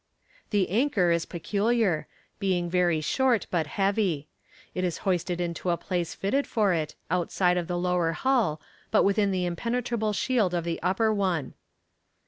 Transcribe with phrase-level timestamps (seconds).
[0.49, 2.07] The anchor is peculiar,
[2.39, 4.27] being very short, but heavy.
[4.73, 8.59] It is hoisted into a place fitted for it, outside of the lower hull,
[8.89, 11.53] but within the impenetrable shield of the upper one.